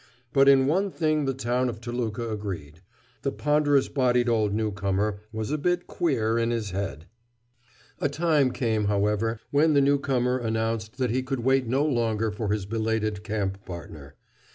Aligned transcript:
But 0.33 0.49
in 0.49 0.65
one 0.65 0.89
thing 0.89 1.25
the 1.25 1.33
town 1.35 1.69
of 1.69 1.79
Toluca 1.79 2.31
agreed; 2.31 2.81
the 3.21 3.31
ponderous 3.31 3.87
bodied 3.87 4.27
old 4.27 4.51
newcomer 4.51 5.19
was 5.31 5.51
a 5.51 5.59
bit 5.59 5.85
"queer" 5.85 6.39
in 6.39 6.49
his 6.49 6.71
head. 6.71 7.05
A 7.99 8.09
time 8.09 8.51
came, 8.51 8.85
however, 8.85 9.39
when 9.51 9.73
the 9.75 9.79
newcomer 9.81 10.39
announced 10.39 10.97
that 10.97 11.11
he 11.11 11.21
could 11.21 11.41
wait 11.41 11.67
no 11.67 11.85
longer 11.85 12.31
for 12.31 12.49
his 12.51 12.65
belated 12.65 13.23
camp 13.23 13.63
partner. 13.63 14.15